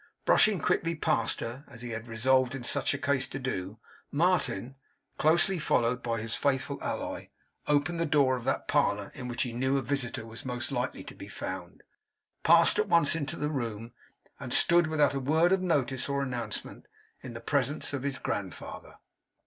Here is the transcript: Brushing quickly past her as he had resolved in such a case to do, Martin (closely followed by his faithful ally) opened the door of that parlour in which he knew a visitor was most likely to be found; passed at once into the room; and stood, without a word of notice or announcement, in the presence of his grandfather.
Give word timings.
Brushing 0.25 0.57
quickly 0.59 0.95
past 0.95 1.41
her 1.41 1.63
as 1.67 1.83
he 1.83 1.91
had 1.91 2.07
resolved 2.07 2.55
in 2.55 2.63
such 2.63 2.91
a 2.91 2.97
case 2.97 3.27
to 3.27 3.37
do, 3.37 3.77
Martin 4.11 4.73
(closely 5.19 5.59
followed 5.59 6.01
by 6.01 6.19
his 6.19 6.33
faithful 6.33 6.81
ally) 6.81 7.25
opened 7.67 7.99
the 7.99 8.05
door 8.07 8.35
of 8.35 8.43
that 8.45 8.67
parlour 8.67 9.11
in 9.13 9.27
which 9.27 9.43
he 9.43 9.53
knew 9.53 9.77
a 9.77 9.81
visitor 9.83 10.25
was 10.25 10.43
most 10.43 10.71
likely 10.71 11.03
to 11.03 11.13
be 11.13 11.27
found; 11.27 11.83
passed 12.41 12.79
at 12.79 12.89
once 12.89 13.15
into 13.15 13.35
the 13.35 13.51
room; 13.51 13.93
and 14.39 14.53
stood, 14.53 14.87
without 14.87 15.13
a 15.13 15.19
word 15.19 15.51
of 15.51 15.61
notice 15.61 16.09
or 16.09 16.23
announcement, 16.23 16.87
in 17.21 17.33
the 17.33 17.39
presence 17.39 17.93
of 17.93 18.01
his 18.01 18.17
grandfather. 18.17 18.95